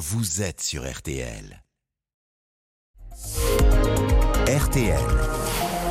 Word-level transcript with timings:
vous 0.00 0.40
êtes 0.40 0.62
sur 0.62 0.90
RTL. 0.90 1.62
RTL. 4.48 4.98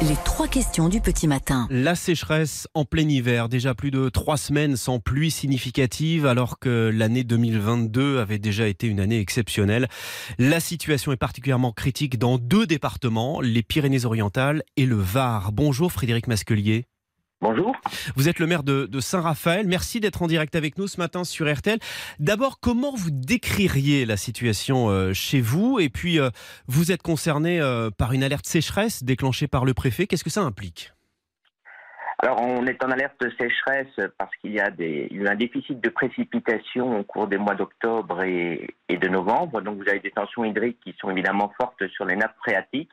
Les 0.02 0.16
trois 0.26 0.48
questions 0.48 0.90
du 0.90 1.00
petit 1.00 1.28
matin. 1.28 1.68
La 1.70 1.94
sécheresse 1.94 2.68
en 2.74 2.86
plein 2.86 3.08
hiver, 3.08 3.50
déjà 3.50 3.76
plus 3.76 3.92
de 3.92 4.10
trois 4.10 4.38
semaines 4.38 4.78
sans 4.78 5.00
pluie 5.00 5.30
significative, 5.30 6.26
alors 6.26 6.58
que 6.58 6.90
l'année 6.92 7.24
2022 7.24 8.18
avait 8.18 8.40
déjà 8.40 8.68
été 8.68 8.88
une 8.88 9.00
année 9.00 9.20
exceptionnelle. 9.20 9.88
La 10.40 10.60
situation 10.60 11.12
est 11.12 11.18
particulièrement 11.18 11.72
critique 11.72 12.18
dans 12.18 12.40
deux 12.40 12.66
départements, 12.66 13.42
les 13.42 13.62
Pyrénées-Orientales 13.62 14.64
et 14.76 14.88
le 14.88 14.96
Var. 14.96 15.52
Bonjour 15.52 15.92
Frédéric 15.92 16.26
Masquelier. 16.26 16.86
Bonjour. 17.42 17.74
Vous 18.18 18.28
êtes 18.28 18.40
le 18.40 18.48
maire 18.48 18.64
de, 18.64 19.00
Saint-Raphaël. 19.00 19.66
Merci 19.66 20.02
d'être 20.02 20.22
en 20.22 20.28
direct 20.28 20.56
avec 20.56 20.78
nous 20.78 20.88
ce 20.88 21.00
matin 21.00 21.24
sur 21.24 21.52
RTL. 21.52 21.80
D'abord, 22.20 22.60
comment 22.60 22.94
vous 22.94 23.12
décririez 23.12 24.06
la 24.06 24.18
situation 24.18 24.90
euh, 24.90 25.14
chez 25.14 25.40
vous? 25.40 25.80
Et 25.80 25.88
puis, 25.88 26.20
euh, 26.20 26.30
vous 26.68 26.92
êtes 26.92 27.02
concerné 27.02 27.62
euh, 27.62 27.90
par 27.92 28.12
une 28.12 28.24
alerte 28.24 28.46
sécheresse 28.46 29.04
déclenchée 29.04 29.48
par 29.48 29.64
le 29.64 29.74
préfet. 29.74 30.06
Qu'est-ce 30.06 30.26
que 30.26 30.30
ça 30.30 30.42
implique? 30.42 30.92
Alors, 32.22 32.42
on 32.42 32.66
est 32.66 32.84
en 32.84 32.92
alerte 32.92 33.24
sécheresse 33.40 34.10
parce 34.18 34.36
qu'il 34.42 34.52
y 34.52 34.60
a 34.60 34.70
eu 34.78 35.26
un 35.26 35.36
déficit 35.36 35.80
de 35.80 35.90
précipitation 35.90 37.00
au 37.00 37.04
cours 37.04 37.28
des 37.28 37.38
mois 37.38 37.56
d'octobre 37.56 38.22
et, 38.24 38.76
et, 38.90 38.98
de 38.98 39.08
novembre. 39.08 39.62
Donc, 39.62 39.78
vous 39.78 39.88
avez 39.88 40.02
des 40.02 40.12
tensions 40.12 40.44
hydriques 40.44 40.82
qui 40.84 40.94
sont 41.00 41.10
évidemment 41.10 41.54
fortes 41.58 41.88
sur 41.88 42.04
les 42.04 42.18
nappes 42.18 42.36
phréatiques. 42.40 42.92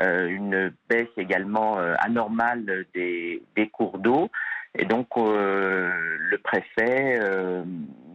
Euh, 0.00 0.26
une 0.26 0.72
baisse 0.88 1.10
également 1.18 1.78
euh, 1.78 1.94
anormale 1.98 2.86
des, 2.94 3.42
cours 3.72 3.98
d'eau. 3.98 4.30
Et 4.78 4.86
donc, 4.86 5.08
euh, 5.16 5.90
le 6.18 6.38
préfet 6.38 7.20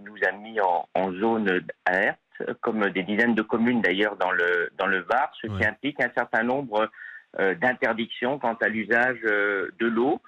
nous 0.03 0.17
a 0.27 0.31
mis 0.31 0.59
en, 0.59 1.11
zone 1.13 1.61
d'alerte, 1.85 2.19
comme 2.61 2.89
des 2.89 3.03
dizaines 3.03 3.35
de 3.35 3.43
communes 3.43 3.81
d'ailleurs 3.81 4.15
dans 4.15 4.31
le, 4.31 4.71
dans 4.77 4.87
le 4.87 4.99
Var, 5.01 5.31
ce 5.39 5.47
qui 5.47 5.65
implique 5.65 6.01
un 6.01 6.11
certain 6.15 6.43
nombre 6.43 6.89
d'interdictions 7.37 8.39
quant 8.39 8.55
à 8.55 8.67
l'usage 8.67 9.21
de 9.21 9.85
l'eau. 9.85 10.19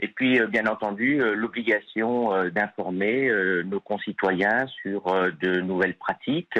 Et 0.00 0.08
puis, 0.08 0.40
bien 0.46 0.66
entendu, 0.66 1.20
l'obligation 1.34 2.48
d'informer 2.50 3.30
nos 3.64 3.80
concitoyens 3.80 4.66
sur 4.82 5.02
de 5.40 5.60
nouvelles 5.60 5.96
pratiques 5.96 6.58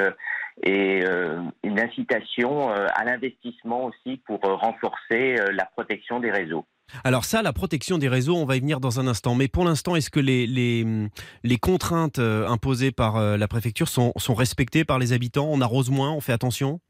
et 0.62 1.04
euh, 1.04 1.40
une 1.62 1.78
incitation 1.78 2.70
euh, 2.70 2.86
à 2.94 3.04
l'investissement 3.04 3.84
aussi 3.84 4.20
pour 4.26 4.44
euh, 4.44 4.54
renforcer 4.54 5.36
la 5.52 5.64
protection 5.64 6.20
des 6.20 6.30
réseaux. 6.30 6.64
Alors 7.04 7.24
ça, 7.24 7.42
la 7.42 7.52
protection 7.52 7.98
des 7.98 8.08
réseaux, 8.08 8.36
on 8.36 8.46
va 8.46 8.56
y 8.56 8.60
venir 8.60 8.80
dans 8.80 8.98
un 8.98 9.06
instant. 9.06 9.34
Mais 9.34 9.46
pour 9.46 9.64
l'instant, 9.64 9.94
est-ce 9.94 10.10
que 10.10 10.20
les, 10.20 11.58
contraintes 11.60 12.18
imposées 12.18 12.92
par 12.92 13.20
la 13.20 13.48
préfecture 13.48 13.88
sont, 13.88 14.12
respectées 14.34 14.86
par 14.86 14.98
les 14.98 15.12
habitants? 15.12 15.48
On 15.50 15.60
arrose 15.60 15.90
moins, 15.90 16.12
on 16.12 16.20
fait 16.20 16.32
attention? 16.32 16.80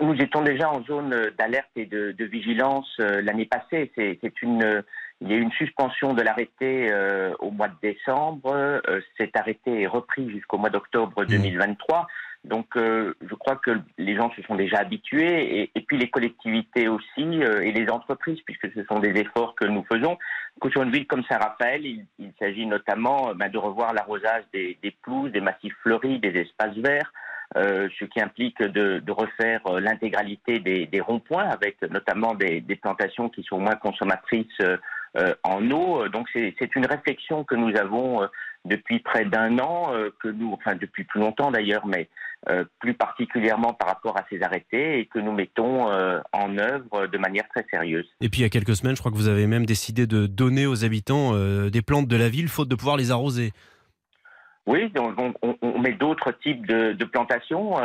Nous 0.00 0.14
étions 0.14 0.42
déjà 0.42 0.70
en 0.70 0.82
zone 0.84 1.30
d'alerte 1.38 1.70
et 1.76 1.86
de, 1.86 2.12
de 2.12 2.24
vigilance 2.24 2.92
l'année 2.98 3.46
passée. 3.46 3.92
C'est 3.94 4.42
une 4.42 4.82
il 5.20 5.28
y 5.28 5.34
a 5.34 5.36
eu 5.36 5.40
une 5.40 5.52
suspension 5.52 6.14
de 6.14 6.22
l'arrêté 6.22 6.92
euh, 6.92 7.34
au 7.40 7.50
mois 7.50 7.68
de 7.68 7.74
décembre. 7.82 8.52
Euh, 8.54 9.00
cet 9.16 9.36
arrêté 9.36 9.82
est 9.82 9.86
repris 9.86 10.30
jusqu'au 10.30 10.58
mois 10.58 10.70
d'octobre 10.70 11.24
2023. 11.24 12.02
Mmh. 12.02 12.48
Donc, 12.48 12.76
euh, 12.76 13.14
je 13.28 13.34
crois 13.34 13.56
que 13.56 13.80
les 13.98 14.14
gens 14.14 14.30
se 14.36 14.42
sont 14.42 14.54
déjà 14.54 14.78
habitués, 14.78 15.72
et, 15.74 15.80
puis 15.80 15.98
les 15.98 16.08
collectivités 16.08 16.86
aussi, 16.86 17.40
et 17.42 17.72
les 17.72 17.90
entreprises, 17.90 18.38
puisque 18.46 18.72
ce 18.72 18.84
sont 18.84 19.00
des 19.00 19.10
efforts 19.20 19.56
que 19.56 19.64
nous 19.64 19.84
faisons. 19.92 20.16
Sur 20.70 20.82
une 20.84 20.92
ville 20.92 21.06
comme 21.08 21.24
Saint-Raphaël, 21.24 21.84
il, 21.84 22.32
s'agit 22.38 22.66
notamment 22.66 23.34
bah, 23.34 23.48
de 23.48 23.58
revoir 23.58 23.92
l'arrosage 23.92 24.44
des, 24.52 24.78
des, 24.84 24.92
pelouses, 25.02 25.32
des 25.32 25.40
massifs 25.40 25.74
fleuris, 25.82 26.20
des 26.20 26.40
espaces 26.40 26.76
verts, 26.76 27.12
ce 27.56 28.04
qui 28.04 28.20
implique 28.20 28.62
de, 28.62 29.02
refaire 29.10 29.60
l'intégralité 29.80 30.58
des, 30.58 31.00
ronds-points, 31.00 31.48
avec 31.48 31.80
notamment 31.82 32.34
des, 32.34 32.60
plantations 32.80 33.28
qui 33.28 33.42
sont 33.42 33.58
moins 33.58 33.76
consommatrices 33.76 34.60
euh, 35.16 35.34
en 35.42 35.70
eau. 35.70 36.06
Donc 36.08 36.28
c'est 36.32 36.76
une 36.76 36.86
réflexion 36.86 37.42
que 37.42 37.54
nous 37.54 37.74
avons 37.76 38.22
euh, 38.22 38.26
depuis 38.64 39.00
près 39.00 39.24
d'un 39.24 39.58
an, 39.58 39.94
euh, 39.94 40.10
que 40.22 40.28
nous, 40.28 40.52
enfin 40.52 40.76
depuis 40.76 41.04
plus 41.04 41.20
longtemps 41.20 41.50
d'ailleurs, 41.50 41.86
mais 41.86 42.08
plus 42.78 42.94
particulièrement 42.94 43.72
par 43.74 43.88
rapport 43.88 44.16
à 44.16 44.24
ces 44.30 44.40
arrêtés 44.42 45.00
et 45.00 45.06
que 45.06 45.18
nous 45.18 45.32
mettons 45.32 45.86
en 45.86 46.58
œuvre 46.58 47.08
de 47.08 47.18
manière 47.18 47.42
très 47.48 47.66
sérieuse. 47.68 48.06
Et 48.20 48.28
puis 48.28 48.40
il 48.40 48.42
y 48.42 48.46
a 48.46 48.48
quelques 48.48 48.76
semaines, 48.76 48.94
je 48.94 49.00
crois 49.00 49.10
que 49.10 49.16
vous 49.16 49.26
avez 49.26 49.48
même 49.48 49.66
décidé 49.66 50.06
de 50.06 50.28
donner 50.28 50.64
aux 50.64 50.84
habitants 50.84 51.32
des 51.68 51.82
plantes 51.82 52.06
de 52.06 52.16
la 52.16 52.28
ville, 52.28 52.46
faute 52.46 52.68
de 52.68 52.76
pouvoir 52.76 52.96
les 52.96 53.10
arroser. 53.10 53.50
Oui, 54.68 54.90
donc 54.90 55.18
on, 55.40 55.78
met 55.78 55.92
d'autres 55.92 56.30
types 56.30 56.66
de, 56.66 57.04
plantations, 57.06 57.76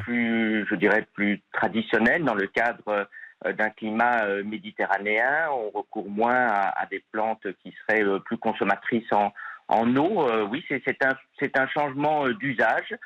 plus, 0.00 0.66
je 0.68 0.74
dirais, 0.74 1.06
plus 1.14 1.40
traditionnelles 1.52 2.24
dans 2.24 2.34
le 2.34 2.48
cadre 2.48 3.06
euh, 3.44 3.52
d'un 3.52 3.68
climat 3.68 4.24
euh, 4.24 4.42
méditerranéen. 4.42 5.50
On 5.50 5.68
recourt 5.68 6.08
moins 6.08 6.46
à, 6.48 6.86
des 6.90 7.04
plantes 7.12 7.46
qui 7.62 7.74
seraient 7.82 8.02
euh, 8.02 8.18
plus 8.18 8.38
consommatrices 8.38 9.12
en, 9.12 9.30
en 9.68 9.94
eau. 9.96 10.26
oui, 10.48 10.64
c'est 10.68 11.04
un, 11.04 11.14
un 11.54 11.68
changement 11.68 12.28
d'usage 12.30 12.96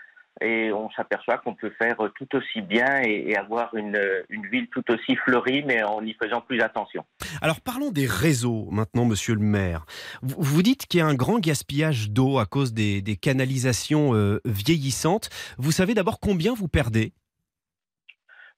et 0.41 0.73
on 0.73 0.91
s'aperçoit 0.91 1.39
qu'on 1.39 1.55
peut 1.55 1.73
faire 1.79 1.97
tout 2.17 2.37
aussi 2.37 2.63
bien 2.63 3.03
et, 3.03 3.37
avoir 3.37 3.75
une, 3.75 4.01
une, 4.29 4.47
ville 4.47 4.69
tout 4.69 4.85
aussi 4.91 5.17
fleurie, 5.17 5.63
mais 5.65 5.83
en 5.83 6.03
y 6.03 6.15
faisant 6.15 6.41
plus 6.41 6.61
attention. 6.61 7.05
Alors 7.43 7.61
parlons 7.61 7.91
des 7.91 8.07
réseaux 8.07 8.69
maintenant, 8.71 9.05
monsieur 9.05 9.35
le 9.35 9.41
maire. 9.41 9.85
Vous, 10.23 10.37
vous 10.39 10.63
dites 10.63 10.87
qu'il 10.87 11.01
y 11.01 11.03
a 11.03 11.07
un 11.07 11.15
grand 11.15 11.39
gaspillage 11.41 12.11
d'eau 12.11 12.39
à 12.39 12.47
cause 12.47 12.73
des, 12.73 13.03
des 13.03 13.17
canalisations 13.17 14.13
vieillissantes. 14.45 15.29
Vous 15.59 15.73
savez 15.73 15.95
d'abord 15.95 16.21
combien 16.21 16.55
vous 16.55 16.69
perdez? 16.69 17.13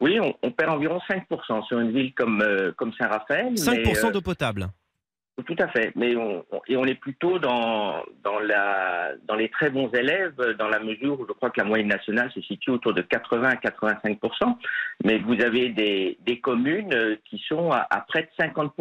Oui, 0.03 0.19
on, 0.43 0.51
perd 0.51 0.71
environ 0.71 0.99
5% 1.09 1.65
sur 1.69 1.79
une 1.79 1.93
ville 1.93 2.13
comme, 2.15 2.43
euh, 2.43 2.73
comme 2.77 2.93
Saint-Raphaël. 2.95 3.55
5% 3.55 4.07
euh, 4.07 4.11
d'eau 4.11 4.21
potable 4.21 4.67
tout 5.47 5.57
à 5.59 5.69
fait, 5.69 5.93
mais 5.97 6.15
on, 6.15 6.45
et 6.69 6.77
on 6.77 6.85
est 6.85 6.95
plutôt 6.95 7.39
dans, 7.39 8.03
dans, 8.23 8.39
la, 8.39 9.13
dans 9.27 9.35
les 9.35 9.49
très 9.49 9.71
bons 9.71 9.91
élèves, 9.93 10.37
dans 10.59 10.69
la 10.69 10.79
mesure 10.79 11.19
où 11.19 11.27
je 11.27 11.33
crois 11.33 11.51
que 11.51 11.61
la 11.61 11.67
moyenne 11.67 11.89
nationale 11.89 12.31
se 12.33 12.41
situe 12.43 12.71
autour 12.71 12.93
de 12.93 13.01
80 13.01 13.49
à 13.49 13.57
85 13.57 14.19
mais 15.05 15.19
vous 15.19 15.41
avez 15.41 15.71
des, 15.71 16.19
des 16.27 16.39
communes 16.39 16.93
euh, 16.93 17.17
qui 17.25 17.43
sont 17.49 17.71
à, 17.71 18.05
près 18.07 18.23
de 18.23 18.29
50 18.39 18.73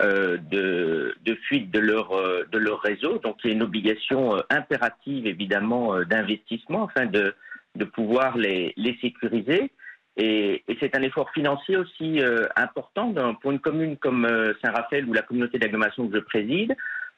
de, 0.00 1.14
de 1.24 1.34
fuite 1.46 1.70
de 1.70 1.78
leur, 1.78 2.10
de 2.12 2.58
leur 2.58 2.80
réseau. 2.80 3.18
Donc 3.18 3.38
il 3.42 3.50
y 3.50 3.52
a 3.52 3.56
une 3.56 3.62
obligation 3.62 4.42
impérative 4.50 5.26
évidemment 5.26 6.00
d'investissement 6.02 6.86
afin 6.88 7.06
de, 7.06 7.34
de 7.76 7.84
pouvoir 7.84 8.36
les, 8.36 8.72
les 8.76 8.96
sécuriser. 9.00 9.70
Et, 10.16 10.63
et 10.74 10.78
c'est 10.80 10.96
un 10.96 11.02
effort 11.02 11.30
financier 11.30 11.76
aussi 11.76 12.20
euh, 12.20 12.48
important 12.56 13.14
pour 13.40 13.52
une 13.52 13.60
commune 13.60 13.96
comme 13.96 14.24
euh, 14.24 14.52
Saint-Raphaël 14.64 15.08
ou 15.08 15.12
la 15.12 15.22
communauté 15.22 15.58
d'agglomération 15.58 16.08
que 16.08 16.16
je 16.16 16.20
préside. 16.20 16.74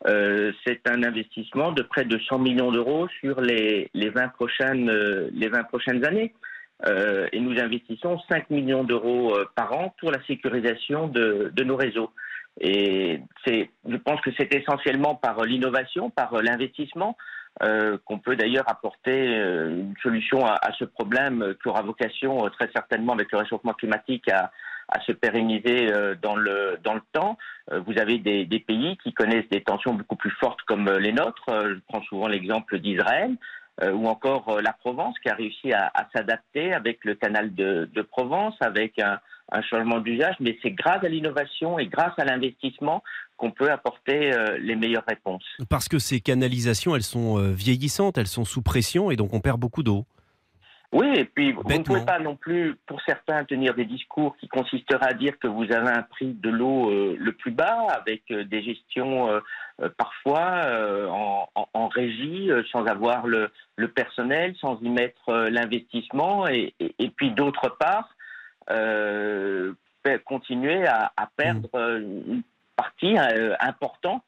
Euh, 0.06 0.52
c'est 0.66 0.86
un 0.86 1.02
investissement 1.02 1.72
de 1.72 1.82
près 1.82 2.04
de 2.04 2.18
100 2.18 2.38
millions 2.38 2.70
d'euros 2.70 3.08
sur 3.20 3.40
les, 3.40 3.90
les, 3.94 4.10
20 4.10 4.28
prochaines, 4.28 4.90
les 5.32 5.48
20 5.48 5.62
prochaines 5.64 6.04
années. 6.04 6.34
et 7.32 7.40
nous 7.40 7.58
investissons 7.58 8.18
5 8.28 8.50
millions 8.50 8.84
d'euros 8.84 9.34
par 9.54 9.72
an 9.72 9.94
pour 9.98 10.10
la 10.10 10.22
sécurisation 10.26 11.08
de, 11.08 11.50
de 11.54 11.64
nos 11.64 11.76
réseaux. 11.76 12.10
Et 12.60 13.20
je 13.46 13.96
pense 13.96 14.20
que 14.20 14.30
c'est 14.36 14.54
essentiellement 14.54 15.14
par 15.14 15.42
l'innovation, 15.44 16.10
par 16.10 16.42
l'investissement, 16.42 17.16
euh, 17.62 17.96
qu'on 18.04 18.18
peut 18.18 18.36
d'ailleurs 18.36 18.68
apporter 18.68 19.38
euh, 19.38 19.70
une 19.70 19.94
solution 20.02 20.44
à, 20.44 20.72
ce 20.78 20.84
problème 20.84 21.54
qui 21.62 21.68
aura 21.68 21.80
vocation 21.80 22.44
euh, 22.44 22.50
très 22.50 22.70
certainement 22.70 23.14
avec 23.14 23.32
le 23.32 23.38
réchauffement 23.38 23.72
climatique 23.72 24.28
à, 24.30 24.50
se 25.06 25.12
pérenniser 25.12 25.90
dans 26.22 26.36
le 26.36 26.78
dans 26.84 26.94
le 26.94 27.02
temps. 27.12 27.36
vous 27.72 27.98
avez 27.98 28.18
des, 28.18 28.44
des, 28.44 28.60
pays 28.60 28.96
qui 29.02 29.12
connaissent 29.12 29.48
des 29.50 29.60
tensions 29.60 29.94
beaucoup 29.94 30.14
plus 30.14 30.30
fortes 30.30 30.62
comme 30.62 30.88
les 30.88 31.12
nôtres. 31.12 31.44
je 31.48 31.80
prends 31.88 32.02
souvent 32.02 32.28
l'exemple 32.28 32.78
d'Israël. 32.78 33.36
ou 33.82 34.06
encore 34.06 34.62
la 34.62 34.72
Provence 34.72 35.18
qui 35.18 35.28
a 35.28 35.34
réussi 35.34 35.72
à, 35.72 35.90
à 35.92 36.06
s'adapter 36.14 36.72
avec 36.72 37.04
le 37.04 37.16
canal 37.16 37.52
de, 37.52 37.90
de 37.92 38.02
Provence, 38.02 38.54
avec 38.60 39.00
un, 39.00 39.18
un 39.52 39.62
changement 39.62 40.00
d'usage, 40.00 40.34
mais 40.40 40.58
c'est 40.62 40.72
grâce 40.72 41.04
à 41.04 41.08
l'innovation 41.08 41.78
et 41.78 41.86
grâce 41.86 42.14
à 42.18 42.24
l'investissement 42.24 43.02
qu'on 43.36 43.50
peut 43.50 43.70
apporter 43.70 44.34
euh, 44.34 44.58
les 44.58 44.76
meilleures 44.76 45.04
réponses. 45.06 45.44
Parce 45.68 45.88
que 45.88 45.98
ces 45.98 46.20
canalisations, 46.20 46.96
elles 46.96 47.02
sont 47.02 47.38
euh, 47.38 47.52
vieillissantes, 47.52 48.18
elles 48.18 48.26
sont 48.26 48.44
sous 48.44 48.62
pression 48.62 49.10
et 49.10 49.16
donc 49.16 49.34
on 49.34 49.40
perd 49.40 49.60
beaucoup 49.60 49.82
d'eau. 49.82 50.04
Oui, 50.92 51.08
et 51.16 51.24
puis 51.24 51.52
vous 51.52 51.62
ne 51.64 51.82
pouvez 51.82 52.04
pas 52.04 52.20
non 52.20 52.36
plus, 52.36 52.76
pour 52.86 53.02
certains, 53.02 53.44
tenir 53.44 53.74
des 53.74 53.84
discours 53.84 54.36
qui 54.38 54.46
consisteraient 54.48 55.08
à 55.10 55.14
dire 55.14 55.36
que 55.40 55.48
vous 55.48 55.64
avez 55.64 55.90
un 55.90 56.02
prix 56.02 56.32
de 56.32 56.48
l'eau 56.48 56.90
euh, 56.90 57.16
le 57.18 57.32
plus 57.32 57.50
bas, 57.50 57.86
avec 57.90 58.22
des 58.32 58.62
gestions 58.62 59.28
parfois 59.98 60.62
en, 61.10 61.48
en, 61.74 61.88
régie, 61.88 62.50
sans 62.70 62.86
avoir 62.86 63.26
le, 63.26 63.50
le, 63.74 63.88
personnel, 63.88 64.54
sans 64.60 64.80
y 64.80 64.88
mettre 64.88 65.48
l'investissement, 65.50 66.46
et, 66.48 66.72
et, 66.80 67.10
puis 67.10 67.32
d'autre 67.32 67.76
part, 67.78 68.15
continuer 70.24 70.86
à, 70.86 71.12
perdre 71.36 71.98
mm. 71.98 72.32
une 72.32 72.42
partie 72.76 73.16
euh, 73.18 73.54
importante 73.60 74.24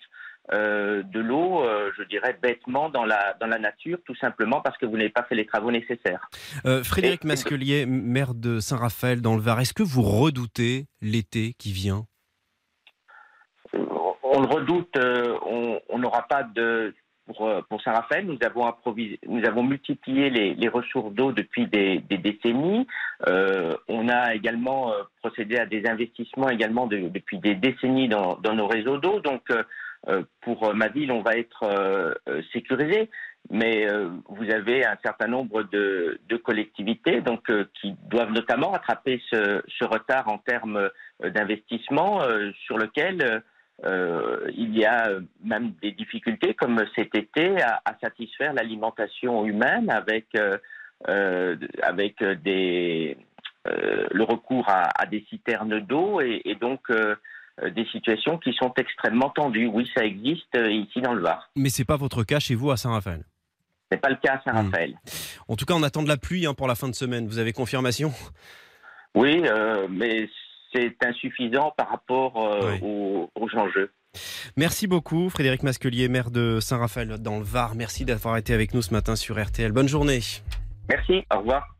de 0.51 1.21
l'eau, 1.21 1.63
je 1.99 2.03
dirais 2.05 2.35
bêtement, 2.41 2.89
dans 2.89 3.05
la, 3.05 3.35
dans 3.39 3.47
la 3.47 3.59
nature, 3.59 3.99
tout 4.07 4.15
simplement 4.15 4.63
parce 4.63 4.79
que 4.79 4.87
vous 4.87 4.97
n'avez 4.97 5.11
pas 5.11 5.25
fait 5.25 5.35
les 5.35 5.45
travaux 5.45 5.71
nécessaires. 5.71 6.31
Frédéric 6.85 7.25
Masquelier, 7.25 7.85
maire 7.85 8.33
de 8.33 8.59
Saint-Raphaël 8.59 9.21
dans 9.21 9.35
le 9.35 9.43
Var, 9.43 9.61
est-ce 9.61 9.75
que 9.75 9.83
vous 9.83 10.01
redoutez 10.01 10.87
l'été 11.03 11.53
qui 11.59 11.73
vient? 11.73 12.07
On 13.75 14.41
le 14.41 14.47
redoute, 14.47 14.97
on 15.91 15.99
n'aura 15.99 16.27
pas 16.27 16.45
de 16.45 16.95
euh, 17.41 17.63
pour, 17.69 17.83
Saint-Raphaël, 17.83 18.27
nous 18.27 18.39
avons, 18.43 19.63
multiplié 19.63 20.31
les, 20.31 20.69
ressources 20.69 21.13
d'eau 21.13 21.33
depuis 21.33 21.67
des, 21.67 22.03
décennies. 22.09 22.87
Euh, 23.27 23.77
on 23.89 24.09
a 24.09 24.35
également 24.35 24.93
euh, 24.93 25.03
procédé 25.23 25.59
à 25.59 25.67
des 25.67 25.87
investissements 25.87 26.49
également 26.49 26.87
depuis 26.87 27.39
des 27.39 27.55
décennies 27.55 28.09
dans, 28.09 28.39
nos 28.55 28.67
réseaux 28.67 28.99
d'eau. 28.99 29.21
Donc, 29.21 29.49
pour 30.41 30.75
ma 30.75 30.89
ville, 30.89 31.13
on 31.13 31.23
va 31.23 31.37
être 31.37 32.19
sécurisé. 32.53 33.11
Mais 33.51 33.87
vous 34.29 34.51
avez 34.51 34.85
un 34.85 34.97
certain 35.03 35.27
nombre 35.27 35.63
de, 35.63 36.19
collectivités 36.45 37.21
donc, 37.21 37.51
qui 37.81 37.95
doivent 38.11 38.33
notamment 38.33 38.71
rattraper 38.71 39.21
ce, 39.31 39.63
ce 39.69 39.85
retard 39.85 40.29
en 40.29 40.39
termes 40.39 40.91
d'investissement 41.23 42.21
sur 42.67 42.79
lequel 42.79 43.43
euh, 43.85 44.51
il 44.57 44.77
y 44.77 44.85
a 44.85 45.09
même 45.45 45.73
des 45.83 45.93
difficultés, 45.93 46.55
comme 46.55 46.85
cet 46.97 47.15
été, 47.15 47.63
à, 47.63 47.81
satisfaire 48.03 48.53
l'alimentation 48.53 49.45
humaine 49.45 49.91
avec, 49.91 50.27
euh, 50.37 50.59
euh, 51.09 51.57
avec 51.83 52.23
des, 52.43 53.17
le 53.65 54.25
recours 54.25 54.69
à, 54.69 55.07
des 55.07 55.25
citernes 55.29 55.81
d'eau 55.81 56.21
et, 56.21 56.57
donc 56.61 56.91
des 56.91 57.85
situations 57.87 58.39
qui 58.39 58.53
sont 58.55 58.73
extrêmement 58.77 59.31
tendues. 59.31 59.67
Oui, 59.67 59.89
ça 59.95 60.05
existe 60.05 60.57
ici 60.57 61.01
dans 61.01 61.15
le 61.15 61.23
Var. 61.23 61.51
Mais 61.57 61.69
c'est 61.69 61.85
pas 61.85 61.97
votre 61.97 62.25
cas 62.25 62.41
chez 62.41 62.55
vous 62.55 62.71
à 62.71 62.77
Saint-Raphaël? 62.77 63.25
N'est 63.91 63.99
pas 63.99 64.11
le 64.11 64.17
cas 64.17 64.35
à 64.35 64.43
Saint-Raphaël. 64.43 64.91
Hmm. 64.91 65.53
En 65.53 65.57
tout 65.57 65.65
cas, 65.65 65.75
on 65.75 65.83
attend 65.83 66.03
de 66.03 66.09
la 66.09 66.17
pluie 66.17 66.47
hein, 66.47 66.55
pour 66.55 66.69
la 66.69 66.75
fin 66.75 66.89
de 66.89 66.95
semaine. 66.95 67.27
Vous 67.27 67.39
avez 67.39 67.53
confirmation? 67.53 68.13
Oui, 69.15 69.43
mais 69.89 70.29
c'est 70.73 70.97
insuffisant 71.05 71.73
par 71.77 71.91
rapport 71.91 72.37
euh, 72.37 72.79
aux, 72.83 73.08
Merci 74.57 74.87
beaucoup 74.87 75.31
Frédéric 75.31 75.63
Masquelier, 75.63 76.09
maire 76.09 76.31
de 76.31 76.61
Saint-Raphaël 76.61 77.19
dans 77.19 77.39
le 77.39 77.45
Var. 77.45 77.75
Merci 77.75 78.05
d'avoir 78.05 78.37
été 78.37 78.55
avec 78.55 78.75
nous 78.75 78.83
ce 78.83 78.93
matin 78.93 79.17
sur 79.17 79.43
RTL. 79.43 79.73
Bonne 79.73 79.89
journée. 79.89 80.21
Merci, 80.89 81.25
au 81.33 81.39
revoir. 81.39 81.78